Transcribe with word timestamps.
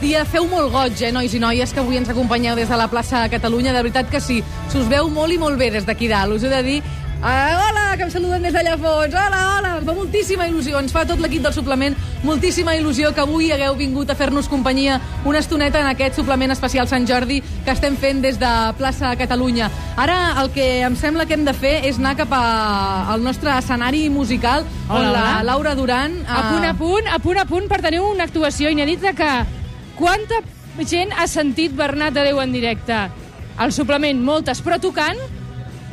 25 0.00 0.06
d'una 0.06 0.18
del 0.18 0.22
migdia. 0.22 0.24
Feu 0.24 0.46
molt 0.46 0.72
goig, 0.72 1.02
eh, 1.02 1.12
nois 1.12 1.32
i 1.34 1.38
noies, 1.38 1.72
que 1.72 1.80
avui 1.80 1.96
ens 1.96 2.08
acompanyeu 2.08 2.54
des 2.56 2.68
de 2.68 2.76
la 2.76 2.88
plaça 2.88 3.22
de 3.22 3.30
Catalunya. 3.30 3.72
De 3.72 3.82
veritat 3.82 4.08
que 4.10 4.20
sí. 4.20 4.42
S'us 4.70 4.86
veu 4.88 5.08
molt 5.10 5.32
i 5.32 5.38
molt 5.38 5.58
bé 5.58 5.70
des 5.70 5.84
d'aquí 5.86 6.08
dalt. 6.08 6.32
Us 6.34 6.42
he 6.44 6.48
de 6.48 6.62
dir 6.62 6.82
Ah, 7.20 7.58
hola, 7.68 7.96
que 7.96 8.04
em 8.04 8.10
saluden 8.12 8.40
des 8.42 8.52
d'allà 8.54 8.76
fons. 8.78 9.12
Hola, 9.12 9.58
hola. 9.58 9.78
Em 9.78 9.84
fa 9.84 9.92
moltíssima 9.92 10.46
il·lusió. 10.46 10.78
Ens 10.78 10.92
fa 10.92 11.04
tot 11.04 11.18
l'equip 11.18 11.42
del 11.42 11.52
suplement 11.52 11.96
moltíssima 12.22 12.76
il·lusió 12.76 13.12
que 13.12 13.20
avui 13.20 13.50
hagueu 13.50 13.74
vingut 13.74 14.08
a 14.08 14.14
fer-nos 14.14 14.46
companyia 14.46 15.00
una 15.24 15.40
estoneta 15.40 15.80
en 15.80 15.86
aquest 15.88 16.14
suplement 16.14 16.52
especial 16.52 16.86
Sant 16.86 17.08
Jordi 17.08 17.42
que 17.64 17.72
estem 17.72 17.96
fent 17.96 18.22
des 18.22 18.38
de 18.38 18.72
plaça 18.78 19.16
Catalunya. 19.16 19.68
Ara 19.96 20.40
el 20.40 20.50
que 20.52 20.82
em 20.82 20.94
sembla 20.94 21.26
que 21.26 21.34
hem 21.34 21.44
de 21.44 21.54
fer 21.54 21.84
és 21.86 21.98
anar 21.98 22.14
cap 22.16 22.28
a- 22.32 23.10
al 23.12 23.20
nostre 23.24 23.50
escenari 23.58 24.08
musical 24.10 24.64
on 24.88 24.98
Hola, 24.98 25.10
la 25.10 25.18
hola. 25.40 25.42
Laura 25.42 25.74
Duran... 25.74 26.24
A 26.28 26.52
punt, 26.52 26.64
eh, 26.64 26.68
a 26.68 26.74
punt, 26.74 27.08
a 27.08 27.18
punt, 27.18 27.38
a 27.38 27.44
punt 27.46 27.66
per 27.68 27.82
tenir 27.82 27.98
una 27.98 28.22
actuació 28.24 28.70
inèdita 28.70 29.12
que... 29.12 29.57
Quanta 29.98 30.42
gent 30.86 31.10
ha 31.16 31.26
sentit 31.26 31.74
Bernat 31.74 32.14
de 32.14 32.22
Déu 32.28 32.38
en 32.42 32.52
directe? 32.54 32.98
Al 33.58 33.72
suplement, 33.74 34.20
moltes, 34.22 34.62
però 34.62 34.78
tocant, 34.78 35.18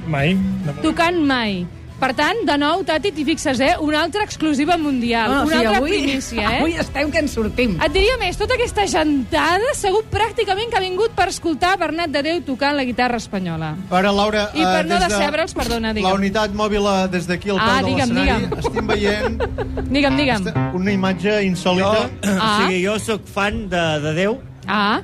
Mai. 0.06 0.36
No. 0.38 0.76
tocant 0.84 1.18
mai. 1.26 1.64
Per 2.00 2.10
tant, 2.14 2.42
de 2.44 2.56
nou, 2.60 2.82
Tati, 2.84 3.12
t'hi 3.16 3.24
fixes, 3.24 3.60
eh? 3.64 3.74
Una 3.80 4.02
altra 4.04 4.24
exclusiva 4.28 4.76
mundial, 4.78 5.32
no, 5.32 5.38
o 5.40 5.46
una 5.48 5.56
sigui, 5.56 5.66
altra 5.66 5.78
avui, 5.80 5.92
primícia, 6.04 6.42
eh? 6.44 6.58
Avui 6.60 6.74
estem 6.82 7.12
que 7.14 7.22
ens 7.24 7.32
sortim. 7.38 7.78
Et 7.86 7.94
diria 7.96 8.18
més, 8.20 8.36
tota 8.38 8.58
aquesta 8.58 8.84
gentada 8.92 9.72
segur 9.80 10.02
pràcticament 10.12 10.70
que 10.74 10.76
ha 10.78 10.84
vingut 10.84 11.16
per 11.16 11.30
escoltar 11.32 11.78
Bernat 11.80 12.12
de 12.12 12.22
Déu 12.28 12.42
tocant 12.44 12.76
la 12.76 12.84
guitarra 12.84 13.16
espanyola. 13.24 13.72
Ara, 13.90 14.12
Laura... 14.12 14.50
I 14.54 14.60
per 14.66 14.82
eh, 14.84 14.90
no 14.90 15.00
des 15.00 15.08
de 15.08 15.14
decebre'ls, 15.16 15.56
perdona, 15.56 15.94
digue'm. 15.96 16.10
La 16.12 16.20
unitat 16.20 16.52
mòbil 16.60 16.90
eh, 16.92 17.08
des 17.16 17.30
d'aquí 17.32 17.50
al 17.56 17.60
Ah, 17.64 17.70
peu 17.80 17.88
de 17.88 17.94
digue'm, 17.94 18.14
l'escenari 18.14 18.44
digue'm. 18.44 18.60
estem 18.60 18.88
veient 18.92 19.48
Digue'm, 19.96 20.18
digue'm. 20.20 20.76
una 20.82 20.92
imatge 21.00 21.32
Jo, 21.32 21.40
insòlita. 21.48 22.06
o 22.12 22.36
Ah. 22.42 22.60
sigui, 22.60 22.84
jo 22.86 23.00
sóc 23.00 23.22
fan 23.26 23.70
de, 23.72 23.86
de 24.04 24.14
Déu. 24.20 24.38
Ah, 24.68 25.00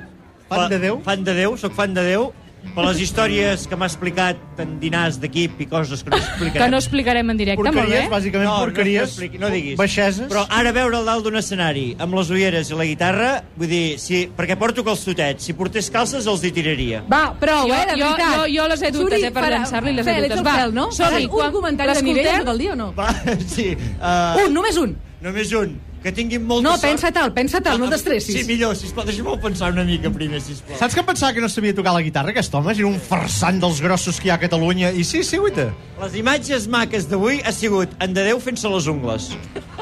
Fan 0.52 0.68
de 0.68 0.78
Déu? 0.78 1.00
Fan 1.00 1.24
de 1.24 1.32
Déu, 1.32 1.56
sóc 1.56 1.72
fan 1.72 1.94
de 1.96 2.02
Déu. 2.04 2.28
Per 2.74 2.84
les 2.86 3.00
històries 3.04 3.66
que 3.68 3.76
m'ha 3.76 3.84
explicat 3.84 4.60
en 4.62 4.78
dinars 4.80 5.18
d'equip 5.20 5.58
i 5.60 5.66
coses 5.68 6.00
que 6.02 6.08
no 6.08 6.16
explicarem. 6.16 6.62
que 6.62 6.70
no 6.70 6.78
explicarem 6.78 7.30
en 7.30 7.36
directe, 7.36 7.62
molt 7.62 7.74
Porqueries, 7.76 8.06
bé. 8.08 8.10
bàsicament 8.14 8.48
No, 8.48 8.54
porqueries. 8.62 9.02
no 9.02 9.08
expliqui, 9.08 9.38
no 9.38 9.50
diguis. 9.50 9.76
Baixeses. 9.76 10.28
Però 10.30 10.46
ara 10.48 10.72
veure 10.72 10.96
al 10.96 11.04
dalt 11.04 11.24
d'un 11.26 11.36
escenari, 11.36 11.96
amb 11.98 12.14
les 12.14 12.30
ulleres 12.30 12.70
i 12.70 12.74
la 12.74 12.84
guitarra, 12.88 13.44
vull 13.56 13.68
dir, 13.68 13.98
si, 13.98 14.22
perquè 14.34 14.56
porto 14.56 14.82
calçotets, 14.82 15.42
si 15.44 15.52
portés 15.52 15.90
calces 15.90 16.26
els 16.26 16.44
hi 16.44 16.50
tiraria. 16.52 17.02
Va, 17.12 17.34
prou, 17.38 17.68
Jo- 17.68 17.74
eh, 17.74 17.86
de 17.92 18.00
jo- 18.00 18.08
veritat. 18.08 18.36
jo- 18.36 18.48
jo 18.56 18.68
les 18.68 18.82
he 18.82 18.90
dutes, 18.90 19.18
Suri, 19.18 19.24
eh, 19.26 19.30
per 19.32 19.42
llançar-li 19.50 19.92
les 19.92 20.06
he 20.06 20.14
dutes. 20.22 20.38
el 20.38 20.44
Va, 20.46 20.54
Fel, 20.56 20.74
no? 20.74 20.90
som-hi, 20.92 21.24
Un 21.24 21.28
quan 21.30 21.52
comentari 21.52 21.92
de 21.94 22.02
nivell 22.02 22.38
tot 22.38 22.48
el 22.48 22.58
dia 22.58 22.72
o 22.72 22.76
no? 22.76 22.92
Va, 22.94 23.12
sí. 23.46 23.76
Uh, 24.00 24.46
Un, 24.46 24.54
només 24.54 24.76
un. 24.78 24.96
Només 25.20 25.52
un. 25.52 25.78
Que 26.02 26.10
tinguin 26.12 26.42
molta 26.44 26.66
No, 26.66 26.72
sort. 26.76 26.82
pensa-te'l, 26.88 27.32
pensa-te'l, 27.32 27.78
no 27.78 27.88
t'estressis. 27.90 28.34
Sí, 28.40 28.44
millor, 28.48 28.74
sisplau, 28.76 29.06
deixa'm 29.06 29.28
pensar 29.40 29.70
una 29.72 29.84
mica 29.86 30.10
primer, 30.10 30.40
sisplau. 30.42 30.76
Saps 30.78 30.94
que 30.94 31.00
em 31.00 31.06
pensava 31.06 31.32
que 31.32 31.40
no 31.40 31.48
sabia 31.48 31.74
tocar 31.74 31.92
la 31.94 32.02
guitarra, 32.02 32.30
aquest 32.34 32.54
home? 32.54 32.72
Era 32.74 32.86
un 32.88 32.98
farsant 33.00 33.60
dels 33.62 33.80
grossos 33.80 34.18
que 34.20 34.28
hi 34.28 34.32
ha 34.32 34.34
a 34.34 34.42
Catalunya. 34.42 34.90
I 34.90 35.04
sí, 35.04 35.22
sí, 35.22 35.38
guaita. 35.38 35.68
Les 36.02 36.16
imatges 36.18 36.66
maques 36.66 37.06
d'avui 37.08 37.40
ha 37.46 37.52
sigut 37.54 37.94
en 38.02 38.14
de 38.14 38.24
Déu 38.26 38.40
fent-se 38.42 38.68
les 38.68 38.86
ungles. 38.90 39.30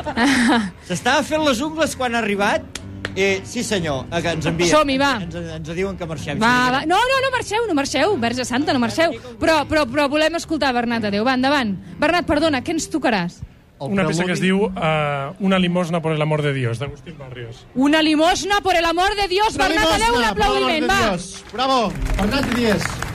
S'estava 0.89 1.23
fent 1.27 1.45
les 1.47 1.61
ungles 1.65 1.97
quan 1.97 2.15
ha 2.15 2.23
arribat 2.25 2.81
Eh, 3.17 3.41
sí, 3.43 3.65
senyor, 3.65 4.05
eh, 4.13 4.21
que 4.23 4.31
ens 4.37 4.47
envia. 4.47 4.69
Som-hi, 4.71 4.95
va. 5.01 5.17
Ens, 5.25 5.35
ens, 5.35 5.49
ens 5.57 5.71
diuen 5.75 5.97
que 5.99 6.07
marxem. 6.07 6.39
Va, 6.39 6.47
sí, 6.47 6.73
va. 6.77 6.81
No, 6.87 6.95
no, 7.11 7.17
no 7.25 7.31
marxeu, 7.35 7.67
no 7.67 7.75
marxeu. 7.75 8.15
Verge 8.23 8.45
Santa, 8.47 8.73
no 8.73 8.79
marxeu. 8.79 9.17
Però, 9.41 9.65
però, 9.67 9.83
però 9.91 10.07
volem 10.09 10.37
escoltar 10.39 10.71
Bernat 10.77 11.03
de 11.03 11.11
Déu. 11.17 11.25
Va, 11.27 11.35
endavant. 11.35 11.75
Bernat, 11.99 12.29
perdona, 12.29 12.63
què 12.63 12.71
ens 12.77 12.87
tocaràs? 12.93 13.41
El 13.81 13.95
Una 13.95 14.05
peça 14.05 14.27
que 14.29 14.35
es 14.37 14.43
diu 14.43 14.67
uh, 14.67 15.35
Una 15.41 15.59
limosna 15.59 16.03
por 16.05 16.13
el 16.13 16.21
amor 16.21 16.43
de 16.43 16.53
Dios, 16.53 16.79
d'Agustín 16.79 17.17
Barrios. 17.19 17.65
Una 17.75 18.03
limosna, 18.03 18.61
por 18.61 18.77
el 18.77 18.85
amor 18.85 19.17
de 19.17 19.29
Dios. 19.29 19.55
Una 19.55 19.69
Bernat 19.69 19.95
de 19.95 20.05
Déu, 20.05 20.19
un 20.19 20.25
aplaudiment, 20.25 20.91
va. 20.91 21.01
Dios. 21.11 21.45
Bravo, 21.53 21.93
Bernat 22.19 22.45
de 22.45 23.10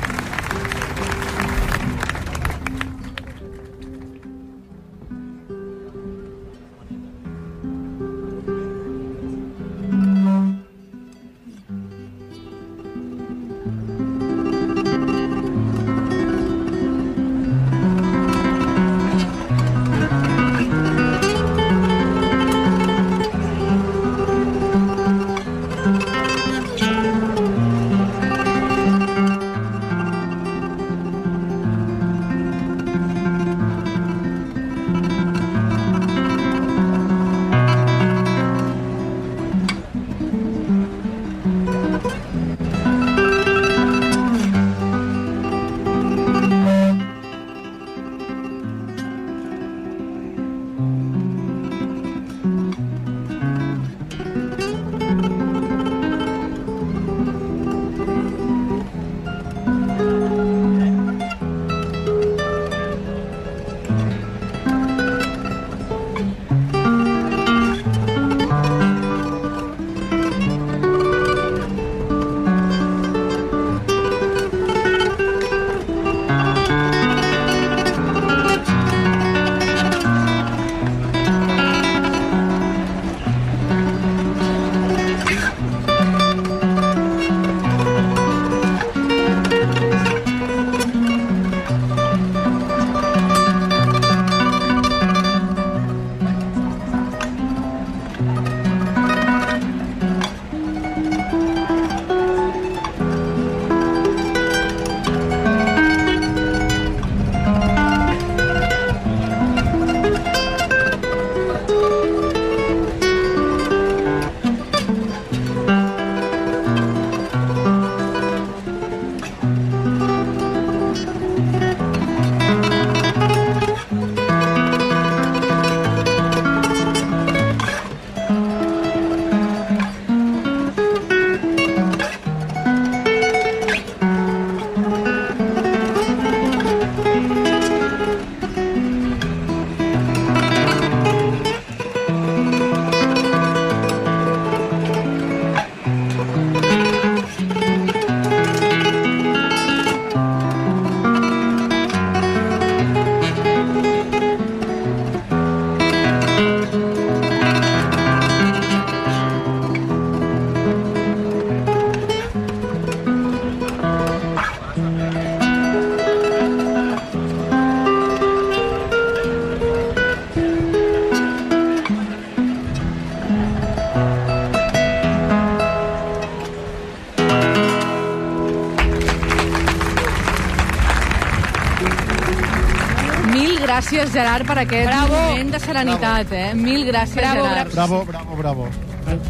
gràcies, 184.06 184.14
Gerard, 184.14 184.46
per 184.48 184.58
aquest 184.60 184.88
Bravo. 184.88 185.14
moment 185.16 185.52
de 185.52 185.60
serenitat, 185.60 186.32
eh? 186.32 186.54
Mil 186.54 186.86
gràcies, 186.88 187.16
Bravo, 187.16 187.44
Gerard. 187.48 187.72
Bravo, 187.74 188.04
bravo, 188.06 188.36
bravo. 188.38 188.68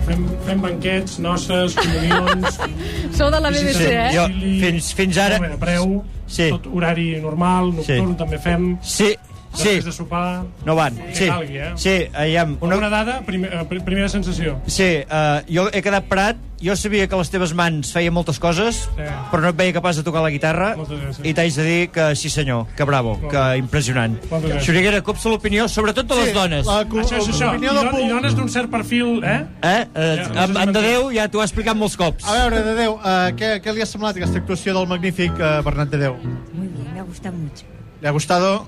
Fem, 0.06 0.26
fem 0.46 0.62
banquets, 0.62 1.18
noces, 1.20 1.76
comunions... 1.76 2.60
Sou 3.18 3.30
de 3.32 3.40
la 3.40 3.50
BBC, 3.50 3.64
visites 3.66 3.92
eh? 3.92 4.12
Jo, 4.16 4.28
fins- 4.62 4.92
fins 4.96 5.18
ara- 5.18 5.40
preu, 5.60 6.04
Sí. 6.28 6.50
tot 6.50 6.66
horari 6.74 7.20
normal, 7.22 7.72
nocturn 7.76 8.14
Sí. 8.14 8.18
també 8.18 8.38
fem, 8.40 8.78
Sí, 8.82 9.16
sí, 9.56 9.70
després 9.70 9.86
de 9.86 9.96
sopar... 9.96 10.26
no 10.66 10.76
van. 10.76 10.98
Sí, 11.14 11.28
calgui, 11.28 11.58
eh? 11.58 11.72
sí, 11.76 11.96
aviam, 12.14 12.58
Una, 12.62 12.76
una... 12.76 12.88
una 12.88 12.90
dada, 12.90 13.22
primer, 13.26 13.54
eh, 13.54 13.64
pri- 13.70 13.84
primera 13.86 14.10
sensació. 14.10 14.60
Sí, 14.68 14.90
uh, 15.06 15.42
jo 15.50 15.70
he 15.72 15.82
quedat 15.86 16.08
parat, 16.12 16.42
jo 16.62 16.76
sabia 16.80 17.08
que 17.12 17.18
les 17.20 17.30
teves 17.30 17.52
mans 17.54 17.92
feien 17.94 18.14
moltes 18.16 18.40
coses, 18.40 18.86
Sí. 18.96 19.08
però 19.32 19.42
no 19.44 19.50
et 19.52 19.58
veia 19.60 19.74
capaç 19.76 20.00
de 20.00 20.04
tocar 20.08 20.22
la 20.24 20.32
guitarra, 20.32 20.76
Moltes 20.80 21.20
i 21.24 21.34
t'haig 21.36 21.54
de 21.56 21.66
dir 21.68 21.90
que 21.92 22.08
sí 22.16 22.30
senyor, 22.30 22.66
que 22.78 22.88
bravo, 22.88 23.18
que 23.30 23.44
impressionant. 23.60 24.16
Moltes. 24.32 24.64
Xuriguera, 24.66 25.02
copsa 25.04 25.30
l'opinió, 25.30 25.68
sobretot 25.68 26.08
de 26.08 26.16
les 26.22 26.34
dones. 26.34 26.66
La, 26.66 26.84
Això 26.86 27.20
és 27.20 27.30
això, 27.34 27.52
i, 27.60 27.66
don, 27.66 27.92
i 28.00 28.10
dones 28.10 28.36
d'un 28.38 28.50
cert 28.50 28.72
perfil, 28.72 29.20
eh? 29.24 29.42
Eh? 29.62 29.86
eh 29.94 30.16
Ja, 30.26 30.46
en, 30.46 30.58
en 30.58 30.72
de 30.74 30.82
Déu 30.82 31.10
ja 31.14 31.28
t'ho 31.30 31.44
ha 31.44 31.48
explicat 31.48 31.76
molts 31.78 31.98
cops. 32.00 32.24
A 32.26 32.38
veure, 32.40 32.64
de 32.64 32.76
Déu, 32.78 32.96
uh, 32.98 33.30
què, 33.38 33.60
què 33.62 33.76
li 33.76 33.84
ha 33.84 33.90
semblat 33.90 34.16
aquesta 34.16 34.40
actuació 34.42 34.74
del 34.78 34.88
magnífic 34.88 35.36
uh, 35.38 35.60
Bernat 35.66 35.92
de 35.92 36.02
Déu? 36.08 36.16
Muy 36.54 36.68
bien, 36.68 36.88
me 36.94 37.00
ha 37.00 37.04
gustado 37.04 37.36
mucho. 37.36 37.66
¿Le 38.02 38.08
ha 38.08 38.12
gustado? 38.12 38.68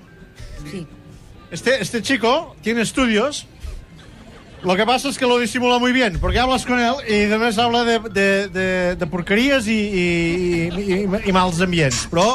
Sí. 0.71 0.85
Este, 1.51 1.81
este 1.81 2.01
chico 2.01 2.55
tiene 2.61 2.81
estudios. 2.81 3.47
Lo 4.63 4.75
que 4.75 4.85
pasa 4.85 5.09
es 5.09 5.17
que 5.17 5.25
lo 5.25 5.37
disimula 5.37 5.77
muy 5.77 5.91
bien, 5.91 6.17
porque 6.19 6.39
hablas 6.39 6.65
con 6.65 6.79
él 6.79 6.93
y 7.07 7.25
además 7.25 7.57
habla 7.59 7.83
de, 7.83 7.99
de, 7.99 8.47
de, 8.49 8.95
de 8.95 9.07
porqueries 9.07 9.67
i, 9.67 9.71
i, 9.71 10.69
i, 10.73 10.93
i, 10.97 11.29
i 11.29 11.31
mals 11.31 11.61
ambients. 11.61 12.07
Però 12.09 12.25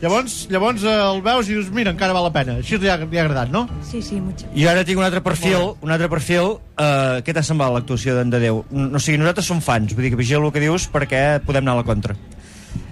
llavors, 0.00 0.46
llavors 0.50 0.86
el 0.88 1.20
veus 1.22 1.50
i 1.50 1.58
dius, 1.58 1.68
mira, 1.74 1.92
encara 1.92 2.16
val 2.16 2.24
la 2.24 2.32
pena. 2.32 2.56
Així 2.62 2.80
li 2.80 2.88
ha, 2.88 2.96
li 3.02 3.20
ha 3.20 3.26
agradat, 3.26 3.52
no? 3.52 3.66
Sí, 3.84 4.00
sí, 4.02 4.16
mucho. 4.16 4.48
I 4.56 4.64
ara 4.66 4.82
tinc 4.88 4.98
un 4.98 5.06
altre 5.06 5.20
perfil, 5.22 5.74
un 5.84 5.92
altre 5.92 6.08
perfil. 6.08 6.56
Uh, 6.80 7.20
què 7.26 7.36
t'ha 7.36 7.44
semblat 7.44 7.76
l'actuació 7.76 8.16
d'en 8.16 8.32
de 8.32 8.40
Déu? 8.48 8.64
No, 8.72 8.88
o 8.96 9.04
sigui, 9.04 9.20
nosaltres 9.20 9.52
som 9.52 9.60
fans, 9.62 9.92
vull 9.92 10.08
dir 10.08 10.14
que 10.16 10.22
vigila 10.24 10.48
el 10.48 10.56
que 10.56 10.64
dius 10.64 10.88
perquè 10.90 11.42
podem 11.44 11.68
anar 11.68 11.76
a 11.76 11.82
la 11.82 11.86
contra. 11.86 12.16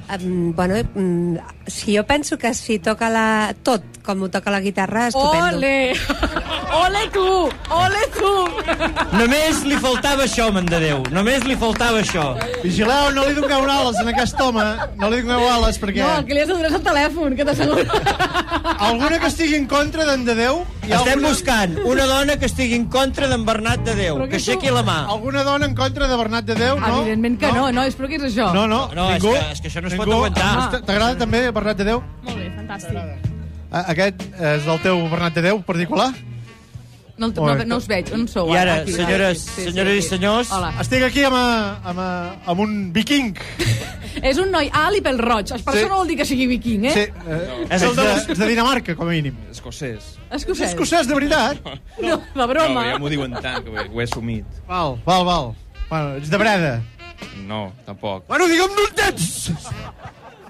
Um, 0.08 0.54
bueno, 0.54 0.74
um, 0.94 1.36
si 1.66 1.96
jo 1.96 2.04
penso 2.06 2.38
que 2.38 2.54
si 2.54 2.78
toca 2.78 3.08
la... 3.10 3.54
tot 3.62 3.82
com 4.06 4.22
ho 4.22 4.28
toca 4.30 4.52
la 4.54 4.60
guitarra, 4.60 5.08
estupendo. 5.08 5.56
Ole! 5.58 5.92
Ole 6.70 7.08
tu! 7.12 7.26
Ole 7.74 8.02
tu! 8.14 8.32
Només 9.18 9.64
li 9.66 9.74
faltava 9.82 10.22
això, 10.28 10.46
man 10.54 10.68
de 10.70 10.78
Déu. 10.78 11.00
Només 11.10 11.42
li 11.42 11.56
faltava 11.58 11.98
això. 12.04 12.28
Vigileu, 12.62 13.10
no 13.16 13.24
li 13.26 13.34
doneu 13.34 13.66
ales 13.66 13.98
en 13.98 14.12
aquest 14.12 14.38
home. 14.40 14.62
No 15.00 15.10
li 15.10 15.22
doneu 15.26 15.48
ales, 15.50 15.80
perquè... 15.82 16.04
No, 16.06 16.20
el 16.20 16.28
que 16.28 16.36
li 16.38 16.44
has 16.44 16.52
de 16.52 16.54
donar 16.54 16.70
és 16.70 16.76
el 16.78 16.84
telèfon, 16.86 17.34
que 17.34 17.48
t'asseguro. 17.48 17.82
Alguna 18.78 19.18
que 19.18 19.26
estigui 19.32 19.58
en 19.58 19.66
contra 19.66 20.06
d'en 20.06 20.22
de 20.26 20.34
Déu... 20.38 20.62
Estem 20.86 21.16
alguna, 21.16 21.28
buscant 21.32 21.72
una 21.82 22.04
dona 22.06 22.36
que 22.38 22.46
estigui 22.46 22.76
en 22.78 22.84
contra 22.86 23.26
d'en 23.26 23.42
Bernat 23.46 23.82
de 23.82 23.96
Déu, 23.98 24.20
Però 24.20 24.28
que 24.28 24.36
que 24.36 24.38
aixequi 24.38 24.68
tu- 24.70 24.74
la 24.76 24.84
mà. 24.86 25.00
Alguna 25.10 25.42
dona 25.42 25.66
en 25.66 25.74
contra 25.74 26.06
de 26.06 26.14
Bernat 26.20 26.46
de 26.46 26.54
Déu, 26.54 26.78
no? 26.78 27.00
Evidentment 27.02 27.40
que 27.42 27.50
no, 27.56 27.66
nois, 27.74 27.96
però 27.98 28.06
què 28.12 28.20
és 28.20 28.28
això? 28.30 28.52
No, 28.54 28.68
no, 28.70 28.84
No, 28.94 29.08
és 29.10 29.18
ningú, 29.18 29.34
que- 29.34 29.50
és 29.56 29.60
que 29.64 29.72
això 29.72 29.82
no 29.82 29.90
es 29.96 30.04
pot 30.04 30.06
ningú. 30.12 30.20
aguantar. 30.20 30.52
Ah. 30.62 30.80
T'agrada 30.86 31.18
també 31.24 31.42
Bernat 31.50 31.80
de 31.82 31.88
Déu? 31.90 32.02
Molt 32.22 32.38
bé, 32.38 32.52
fantàstic. 32.54 33.32
A- 33.72 33.84
Aquest 33.96 34.22
és 34.38 34.66
el 34.70 34.80
teu 34.84 35.02
Bernat 35.10 35.34
de 35.34 35.42
Déu 35.50 35.62
particular? 35.66 36.12
No, 37.18 37.30
no, 37.32 37.54
no 37.64 37.76
us 37.80 37.86
veig, 37.88 38.10
on 38.12 38.26
sou? 38.28 38.50
I 38.52 38.58
ara, 38.60 38.74
Aquí, 38.82 38.92
senyores, 38.92 39.38
aquí. 39.40 39.48
Sí, 39.54 39.62
sí, 39.62 39.70
senyores 39.70 39.94
i 39.96 40.02
senyors, 40.04 40.50
Hola. 40.52 40.74
Estic 40.82 41.02
aquí 41.06 41.22
amb, 41.24 41.34
a, 41.38 41.80
amb, 41.88 41.98
a, 41.98 42.08
amb 42.52 42.60
un 42.60 42.74
viking. 42.92 43.30
És 44.28 44.36
un 44.36 44.50
noi 44.52 44.68
alt 44.72 44.98
i 44.98 45.00
pel 45.00 45.16
roig. 45.18 45.48
Per 45.48 45.58
Sí. 45.72 45.78
això 45.80 45.88
no 45.88 45.96
vol 46.02 46.08
dir 46.12 46.18
que 46.18 46.26
sigui 46.28 46.46
viking, 46.50 46.84
eh? 46.84 46.92
Sí, 46.92 47.06
eh, 47.08 47.38
És 47.70 47.80
és, 47.80 47.86
el 47.88 47.96
de, 47.96 48.02
de- 48.04 48.32
és 48.34 48.38
de 48.38 48.48
Dinamarca, 48.50 48.94
com 48.94 49.08
a 49.08 49.10
mínim. 49.16 49.34
Escocès. 49.50 50.18
Escocès. 50.30 50.74
Escocès, 50.74 51.08
de 51.08 51.14
veritat? 51.16 51.56
No, 52.02 52.18
de 52.34 52.46
broma. 52.52 52.82
No, 52.82 52.84
ja 52.90 52.98
m'ho 53.00 53.08
diuen 53.08 53.32
tant, 53.40 53.64
que 53.64 53.70
ho 53.72 53.78
he, 53.80 53.88
ho 53.88 54.00
he 54.00 54.04
assumit. 54.04 54.44
Val, 54.68 54.98
val, 55.06 55.24
val. 55.24 55.54
Bueno, 55.88 56.16
ets 56.20 56.28
de 56.28 56.36
Breda. 56.36 56.82
No, 57.46 57.72
tampoc. 57.86 58.26
Bueno, 58.28 58.46
digue'm 58.48 58.72
d'on 58.76 59.04
ets! 59.08 59.50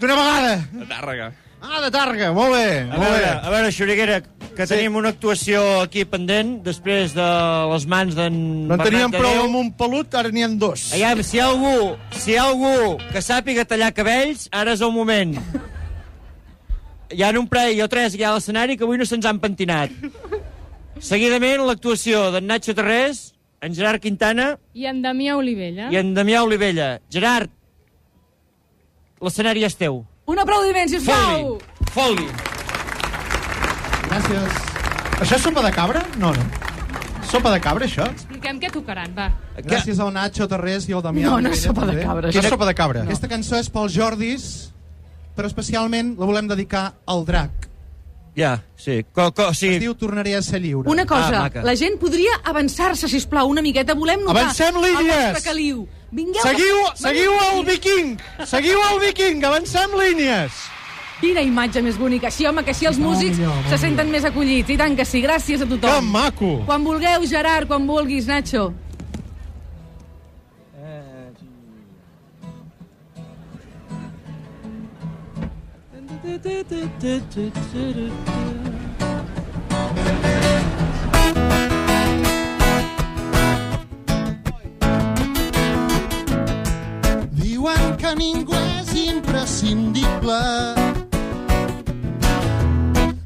D'una 0.00 0.14
vegada. 0.18 0.54
De 0.72 0.86
Tàrrega. 0.86 1.32
Ah, 1.66 1.80
de 1.80 1.88
Targa, 1.90 2.28
molt 2.36 2.52
bé, 2.52 2.82
a 2.82 2.84
molt 2.92 3.00
veure, 3.00 3.20
bé. 3.24 3.30
a 3.42 3.50
veure, 3.50 3.70
Xuriguera, 3.72 4.16
que 4.54 4.66
Sí. 4.66 4.74
tenim 4.74 4.94
una 4.94 5.08
actuació 5.08 5.80
aquí 5.80 6.04
pendent, 6.04 6.62
després 6.62 7.14
de 7.14 7.24
les 7.72 7.86
mans 7.86 8.14
d'en 8.14 8.68
No 8.68 8.74
en 8.74 8.80
teníem 8.84 9.10
Bernat 9.10 9.20
prou 9.20 9.44
amb 9.46 9.56
un 9.56 9.72
pelut, 9.72 10.14
ara 10.14 10.28
n'hi 10.30 10.44
ha 10.44 10.48
dos. 10.48 10.92
Aviam, 10.92 11.22
si 11.24 11.38
hi 11.38 11.40
ha 11.40 11.46
algú, 11.48 11.96
si 12.12 12.32
hi 12.32 12.36
ha 12.36 12.44
algú 12.44 12.98
que 13.10 13.18
sàpiga 13.24 13.64
tallar 13.64 13.92
cabells, 13.94 14.48
ara 14.52 14.72
és 14.76 14.80
el 14.84 14.92
moment. 14.92 15.34
Hi 17.10 17.22
ha 17.22 17.30
un 17.38 17.48
parell 17.48 17.80
o 17.82 17.88
tres 17.88 18.14
aquí 18.14 18.22
a 18.22 18.34
l'escenari 18.34 18.76
que 18.76 18.84
avui 18.84 18.98
no 18.98 19.04
se'ns 19.06 19.24
han 19.26 19.40
pentinat. 19.40 19.90
Seguidament, 21.00 21.60
l'actuació 21.66 22.30
d'en 22.32 22.46
Nacho 22.46 22.74
Terrés, 22.74 23.32
en 23.60 23.74
Gerard 23.74 24.00
Quintana 24.00 24.58
I 24.74 24.86
en 24.86 25.02
Damià 25.02 25.36
Olivella. 25.36 25.88
i 25.92 25.96
en 25.96 26.14
Damià 26.14 26.42
Olivella. 26.44 27.00
Gerard, 27.10 27.50
l'escenari 29.20 29.64
és 29.64 29.76
teu. 29.76 30.04
Un 30.26 30.38
aplaudiment, 30.42 30.88
sisplau! 30.90 31.56
Foli! 31.94 32.26
Foli! 32.26 32.28
Gràcies. 34.06 34.62
Això 35.22 35.36
és 35.38 35.42
sopa 35.42 35.62
de 35.64 35.72
cabra? 35.74 36.02
No, 36.20 36.32
no. 36.36 36.44
Sopa 37.26 37.50
de 37.50 37.58
cabra, 37.62 37.86
això? 37.88 38.04
Expliquem 38.12 38.60
què 38.62 38.70
tocaran, 38.70 39.10
va. 39.16 39.30
Gràcies 39.66 39.98
al 40.02 40.12
Nacho 40.14 40.46
Terrés 40.50 40.86
i 40.88 40.94
al 40.94 41.02
Damià 41.02 41.26
No, 41.26 41.40
no 41.42 41.50
és 41.50 41.64
sopa 41.66 41.86
de 41.88 41.96
cabra. 42.02 42.30
Això 42.30 42.42
és 42.44 42.50
sopa 42.52 42.68
de 42.68 42.74
cabra. 42.78 43.02
Aquesta 43.06 43.30
cançó 43.30 43.58
és 43.58 43.70
pels 43.72 43.94
Jordis, 43.96 44.44
però 45.36 45.50
especialment 45.50 46.14
la 46.20 46.28
volem 46.28 46.46
dedicar 46.50 46.84
al 47.06 47.24
drac. 47.26 47.65
Ja, 48.36 48.62
sí. 48.76 49.02
Co, 49.14 49.32
co, 49.32 49.48
Es 49.50 49.58
sí. 49.58 49.78
diu 49.80 49.94
Tornaré 49.94 50.34
a 50.36 50.42
ser 50.42 50.60
lliure. 50.60 50.90
Una 50.90 51.06
cosa, 51.06 51.28
Ah, 51.38 51.42
maca. 51.48 51.62
la 51.64 51.74
gent 51.74 51.98
podria 51.98 52.34
avançar-se, 52.44 53.08
si 53.08 53.20
plau, 53.26 53.48
una 53.48 53.62
miqueta. 53.62 53.94
Volem 53.94 54.20
notar 54.20 54.42
Avancem 54.42 54.74
línies! 54.76 55.16
el 55.16 55.32
vostre 55.32 55.42
caliu. 55.42 55.88
Vingueu, 56.12 56.42
Seguiu, 56.42 56.76
Veniu 56.76 56.96
seguiu 56.96 57.32
el 57.32 57.64
viking! 57.64 58.18
Seguiu 58.44 58.78
el 58.92 59.00
viking! 59.00 59.42
Avancem 59.44 59.90
línies! 59.98 60.52
Quina 61.20 61.40
imatge 61.40 61.80
més 61.82 61.96
bonica. 61.96 62.30
Sí, 62.30 62.44
home, 62.46 62.62
que 62.62 62.70
així 62.72 62.84
els 62.86 62.98
músics 62.98 63.38
se 63.70 63.78
senten 63.78 64.10
més 64.10 64.22
acollits. 64.24 64.68
I 64.68 64.76
tant 64.76 64.94
que 64.94 65.04
sí. 65.06 65.22
Gràcies 65.22 65.62
a 65.62 65.64
Que 65.64 65.78
tothom. 65.78 66.04
maco! 66.12 66.62
Quan 66.66 66.84
vulgueu, 66.84 67.24
Gerard, 67.26 67.66
quan 67.66 67.86
vulguis, 67.86 68.26
Nacho. 68.26 68.74
Diuen 87.32 87.96
que 87.98 88.14
ningú 88.14 88.54
és 88.54 88.92
imprescindible. 88.94 90.38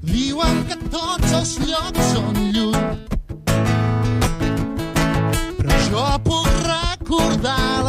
Diuen 0.00 0.65
que 0.71 0.79
tots 0.89 1.37
els 1.41 1.53
llocs 1.67 2.09
són 2.15 2.41
lluny. 2.57 2.89
Però 5.61 5.79
jo 5.91 6.09
puc 6.25 6.49
recordar 6.71 7.80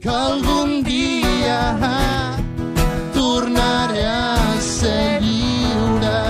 que 0.00 0.08
algun 0.08 0.82
dia 0.82 1.76
tornaré 3.12 4.06
a 4.06 4.56
ser 4.60 5.20
lliure. 5.20 6.20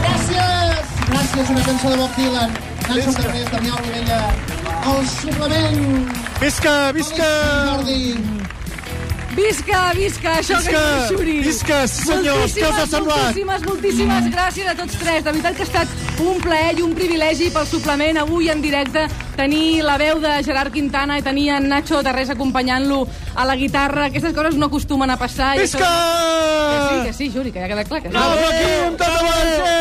Gràcies! 0.00 0.96
Gràcies, 1.12 1.50
una 1.50 1.62
cançó 1.68 1.90
de 1.92 1.96
Bob 1.96 2.16
Dylan. 2.16 2.58
Nacho 2.88 3.12
Carrés, 3.20 3.50
Daniel 3.52 3.78
Rovella. 3.84 4.20
El 4.96 5.08
suplement. 5.20 6.12
Visca, 6.40 6.76
visca! 6.92 7.32
Jordi. 7.74 8.55
Visca, 9.36 9.92
visca, 9.94 10.38
això 10.40 10.56
Visca, 10.56 10.70
que 10.70 11.02
és 11.04 11.08
Xuri. 11.10 11.34
visca, 11.44 11.80
sí, 11.86 12.04
senyors, 12.08 12.54
què 12.56 12.64
us 12.70 12.78
ha 12.80 12.86
semblat? 12.88 13.18
Moltíssimes, 13.26 13.64
moltíssimes 13.66 14.28
gràcies 14.32 14.70
a 14.70 14.74
tots 14.78 14.96
tres. 14.96 15.24
De 15.26 15.30
veritat 15.34 15.56
que 15.58 15.62
ha 15.62 15.66
estat 15.66 16.20
un 16.24 16.40
plaer 16.40 16.78
i 16.78 16.82
un 16.86 16.94
privilegi 16.96 17.50
pel 17.52 17.66
suplement 17.68 18.16
avui 18.22 18.48
en 18.48 18.62
directe 18.64 19.04
tenir 19.36 19.82
la 19.84 19.98
veu 20.00 20.18
de 20.24 20.32
Gerard 20.46 20.72
Quintana 20.72 21.18
i 21.20 21.22
tenir 21.22 21.50
en 21.58 21.68
Nacho 21.68 22.00
Tarrés 22.02 22.30
acompanyant-lo 22.32 23.02
a 23.36 23.44
la 23.44 23.56
guitarra. 23.60 24.06
Aquestes 24.08 24.32
coses 24.32 24.56
no 24.56 24.66
acostumen 24.70 25.10
a 25.10 25.18
passar. 25.20 25.54
i 25.56 25.60
Visca! 25.66 25.84
això- 25.84 26.56
Que 26.72 26.80
sí, 26.88 27.06
que 27.06 27.12
sí, 27.12 27.30
Xuri, 27.36 27.52
que 27.52 27.60
ja 27.60 27.68
queda 27.68 27.84
clar. 27.84 28.00
Que 28.02 28.08
sí. 28.08 28.14
Bravo, 28.14 28.32
aquí, 28.48 28.96
tota! 28.96 29.06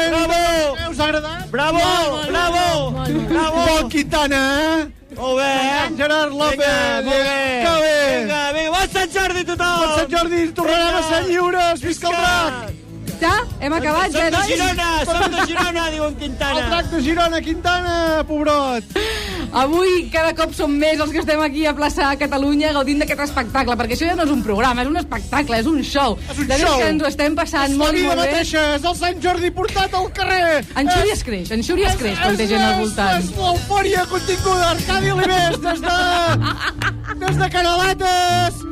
Bravo! 0.09 0.33
Eh, 0.75 0.89
Us 0.91 0.99
ha 0.99 1.03
agradat? 1.05 1.49
Bravo! 1.49 1.79
Bravo! 2.27 2.91
Bravo! 3.29 3.65
Bon 3.79 3.89
Quintana, 3.89 4.43
eh? 4.81 4.87
Molt 5.15 5.37
bé, 5.39 5.43
eh? 5.47 5.89
Gerard 5.95 6.31
López. 6.33 6.57
Vinga, 6.57 7.01
molt 7.05 7.15
bé. 7.15 7.23
Que 7.23 7.23
bé. 7.23 7.44
Jordi 10.25 10.51
tornarem 10.57 10.95
a 10.97 11.03
ser 11.05 11.21
lliures. 11.29 11.81
Visca 11.81 12.09
el 12.09 12.15
drac! 12.17 12.73
Ja? 13.21 13.35
Hem 13.61 13.71
acabat, 13.71 14.11
Som 14.11 14.19
ja, 14.19 14.29
de? 14.33 14.39
Girona, 14.49 14.87
som 15.05 15.31
de 15.31 15.43
Girona, 15.47 15.83
diu 15.93 16.03
en 16.03 16.09
El 16.09 16.15
Quintana. 16.19 16.63
drac 16.69 16.89
de 16.91 17.01
Girona, 17.01 17.39
Quintana, 17.41 18.23
pobrot. 18.27 18.83
Avui 19.55 20.09
cada 20.11 20.33
cop 20.35 20.51
som 20.57 20.73
més 20.75 20.99
els 20.99 21.13
que 21.13 21.21
estem 21.21 21.39
aquí 21.39 21.63
a 21.65 21.71
plaça 21.77 22.09
Catalunya 22.19 22.73
gaudint 22.75 22.99
d'aquest 22.99 23.21
espectacle, 23.27 23.77
perquè 23.79 23.95
això 23.95 24.09
ja 24.09 24.17
no 24.17 24.25
és 24.25 24.33
un 24.33 24.41
programa, 24.43 24.81
és 24.83 24.89
un 24.89 24.97
espectacle, 24.99 25.61
és 25.61 25.69
un 25.71 25.79
show. 25.83 26.17
És 26.29 26.41
un 26.43 26.47
de 26.51 26.59
show. 26.59 26.75
que 26.81 26.89
ens 26.89 27.03
ho 27.03 27.07
estem 27.07 27.35
passant 27.39 27.71
És 27.71 27.77
molt 27.77 27.95
i 27.95 28.03
molt 28.03 28.19
bé. 28.19 28.25
mateixa, 28.33 28.65
és 28.75 28.83
el 28.83 28.95
Sant 28.99 29.21
Jordi 29.23 29.51
portat 29.51 29.93
al 29.93 30.11
carrer. 30.11 30.65
En 30.75 30.89
Xuri 30.91 31.11
es 31.15 31.23
creix, 31.23 31.51
en 31.51 31.63
Xuri 31.63 31.85
es 31.87 31.95
creix 31.95 32.19
quan 32.19 32.35
té 32.35 32.47
gent 32.51 32.61
al 32.67 32.79
voltant. 32.81 33.19
És, 33.21 33.31
és 33.31 33.37
l'eufòria 33.37 34.05
continguda. 34.11 34.71
Arcadi 34.75 35.11
Olivés, 35.11 35.61
des 35.61 35.81
de... 35.87 35.97
des 37.25 37.37
de 37.37 37.49
Canaletes. 37.49 38.65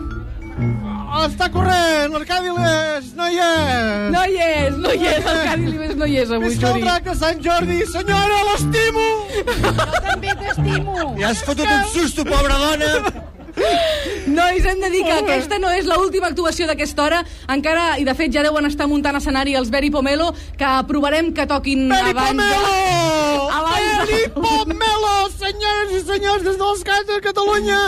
Està 1.14 1.46
corrent, 1.54 2.10
l'Arcadi 2.16 2.50
Olivés, 2.50 3.12
no 3.16 3.28
hi 3.30 3.38
és. 3.38 4.08
No 4.14 4.24
hi 4.26 4.38
és, 4.42 4.78
no 4.82 4.94
hi 4.98 5.06
és, 5.12 5.28
el 5.30 5.42
Cadi 5.48 5.68
Libes 5.70 5.94
no 6.00 6.08
hi 6.10 6.18
és 6.24 6.32
avui, 6.34 6.50
Visca 6.50 6.68
el 6.72 6.74
Xuri. 6.74 6.86
drac 6.88 7.04
de 7.06 7.14
Sant 7.20 7.44
Jordi. 7.46 7.78
Senyora, 7.92 8.40
l'estimo. 8.50 9.06
Ja 11.20 11.30
has 11.30 11.44
fotut 11.46 11.68
un 11.70 11.86
susto, 11.94 12.26
pobra 12.26 12.58
dona. 12.64 12.92
Nois, 14.26 14.66
hem 14.66 14.80
de 14.82 14.90
dir 14.90 15.04
que 15.06 15.14
aquesta 15.14 15.60
no 15.62 15.70
és 15.70 15.86
l'última 15.86 16.32
actuació 16.34 16.66
d'aquesta 16.68 17.04
hora. 17.06 17.22
Encara, 17.54 18.00
i 18.02 18.08
de 18.08 18.16
fet 18.18 18.34
ja 18.34 18.42
deuen 18.42 18.66
estar 18.66 18.88
muntant 18.90 19.16
escenari 19.22 19.54
els 19.60 19.70
Beri 19.70 19.92
Pomelo, 19.94 20.32
que 20.58 20.72
provarem 20.90 21.30
que 21.38 21.46
toquin 21.46 21.86
Peri 21.94 22.10
abans... 22.16 22.34
Pomelo! 22.34 23.50
Abans- 23.62 24.10
Peri 24.10 24.24
Pomelo, 24.34 25.16
senyores 25.38 25.94
i 25.94 26.04
senyors, 26.10 26.44
des 26.50 26.58
dels 26.58 26.84
Cants 26.90 27.08
de 27.14 27.22
Catalunya. 27.30 27.80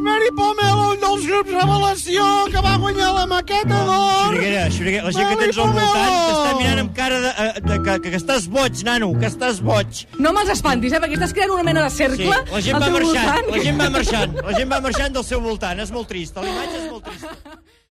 Mary 0.00 0.30
Pomelo, 0.36 0.84
un 0.94 1.00
dels 1.02 1.26
grups 1.28 1.52
Revelació, 1.52 2.26
que 2.52 2.62
va 2.64 2.74
guanyar 2.82 3.10
la 3.16 3.26
maqueta 3.30 3.80
d'or. 3.88 4.30
Xuriguera, 4.34 4.62
Xuriguera, 4.76 5.04
la 5.06 5.12
gent 5.16 5.28
que 5.32 5.38
tens 5.42 5.58
al 5.64 5.72
voltant 5.76 6.14
t'està 6.26 6.52
mirant 6.58 6.82
amb 6.84 6.94
cara 6.96 7.20
de, 7.24 7.32
eh, 7.44 7.48
de, 7.68 7.78
que, 7.84 7.96
que, 8.04 8.12
que 8.14 8.20
estàs 8.20 8.48
boig, 8.52 8.82
nano, 8.88 9.10
que 9.20 9.28
estàs 9.30 9.60
boig. 9.64 10.04
No 10.18 10.32
me'ls 10.36 10.52
espantis, 10.56 10.94
eh, 10.96 11.02
perquè 11.04 11.18
estàs 11.20 11.34
creant 11.36 11.54
una 11.56 11.66
mena 11.66 11.84
de 11.86 11.90
Sí, 11.90 12.02
cercle 12.04 12.38
la 12.52 12.62
gent 12.64 12.78
al 12.78 12.82
va 12.82 12.86
teu 12.88 12.96
marxant, 12.98 13.26
voltant. 13.26 13.50
la 13.56 13.64
gent 13.66 13.80
va 13.84 13.90
marxant, 13.98 14.38
la 14.50 14.56
gent 14.58 14.72
va 14.72 14.80
marxant 14.88 15.18
del 15.20 15.28
seu 15.32 15.40
voltant, 15.44 15.84
és 15.86 15.92
molt 15.92 16.08
trist, 16.08 16.40
l'imatge 16.40 16.80
és 16.84 16.88
molt 16.90 17.04
trista. 17.10 17.36